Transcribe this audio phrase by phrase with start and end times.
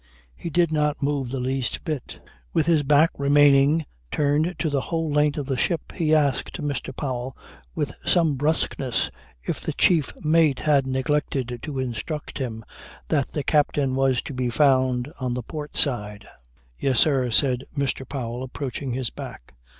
[0.35, 2.21] He did not move the least bit.
[2.53, 6.91] With his back remaining turned to the whole length of the ship he asked Mr.
[6.91, 7.37] Powell
[7.75, 9.11] with some brusqueness
[9.43, 12.63] if the chief mate had neglected to instruct him
[13.09, 16.27] that the captain was to be found on the port side.
[16.79, 18.03] "Yes, sir," said Mr.
[18.09, 19.53] Powell approaching his back.